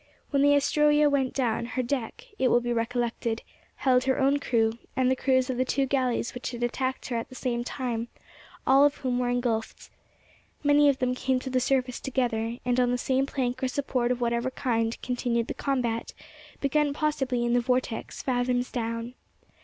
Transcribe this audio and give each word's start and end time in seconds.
When 0.31 0.41
the 0.41 0.55
Astroea 0.55 1.11
went 1.11 1.31
down, 1.31 1.63
her 1.77 1.83
deck, 1.83 2.25
it 2.39 2.47
will 2.47 2.59
be 2.59 2.73
recollected, 2.73 3.43
held 3.75 4.05
her 4.05 4.17
own 4.19 4.39
crew, 4.39 4.79
and 4.95 5.11
the 5.11 5.15
crews 5.15 5.47
of 5.47 5.57
the 5.57 5.63
two 5.63 5.85
galleys 5.85 6.33
which 6.33 6.49
had 6.49 6.63
attacked 6.63 7.09
her 7.09 7.17
at 7.17 7.29
the 7.29 7.35
same 7.35 7.63
time, 7.63 8.07
all 8.65 8.83
of 8.83 8.95
whom 8.97 9.19
were 9.19 9.29
ingulfed. 9.29 9.91
Many 10.63 10.89
of 10.89 10.97
them 10.97 11.13
came 11.13 11.37
to 11.41 11.51
the 11.51 11.59
surface 11.59 11.99
together, 11.99 12.57
and 12.65 12.79
on 12.79 12.89
the 12.89 12.97
same 12.97 13.27
plank 13.27 13.61
or 13.61 13.67
support 13.67 14.11
of 14.11 14.21
whatever 14.21 14.49
kind 14.49 14.99
continued 15.03 15.45
the 15.45 15.53
combat, 15.53 16.15
begun 16.61 16.93
possibly 16.93 17.45
in 17.45 17.53
the 17.53 17.61
vortex 17.61 18.23
fathoms 18.23 18.71
down. 18.71 19.13